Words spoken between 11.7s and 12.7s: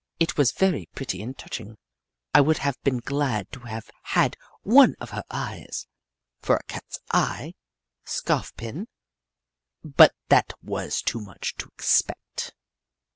expect.